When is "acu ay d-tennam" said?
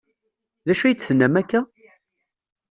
0.71-1.33